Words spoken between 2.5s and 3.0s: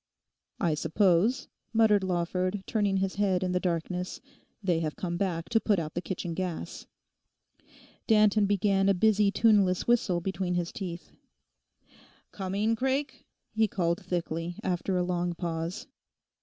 turning